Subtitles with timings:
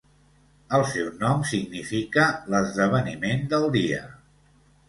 [0.77, 4.01] El seu nom significa "l'esdeveniment del dia".